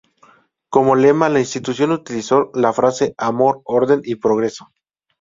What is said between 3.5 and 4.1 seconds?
Orden